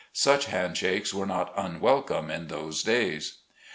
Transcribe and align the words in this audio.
Such 0.13 0.47
hand 0.47 0.75
shakes 0.77 1.13
were 1.13 1.27
not 1.27 1.53
unwelcome 1.55 2.31
in 2.31 2.47
those 2.47 2.81
days. 2.81 3.37